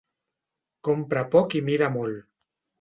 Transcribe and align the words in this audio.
Compra 0.89 1.25
poc 1.37 1.55
i 1.61 1.63
mira 1.71 1.93
molt. 2.01 2.29